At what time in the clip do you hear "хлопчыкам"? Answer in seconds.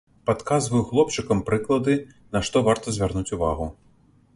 0.87-1.45